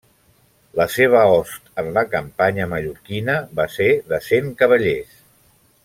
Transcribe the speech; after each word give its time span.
La 0.79 0.85
seva 0.93 1.19
host 1.33 1.69
en 1.83 1.91
la 1.99 2.03
campanya 2.15 2.67
mallorquina 2.73 3.37
va 3.61 3.67
ser 3.77 3.91
de 4.15 4.21
cent 4.31 4.53
cavallers. 4.65 5.23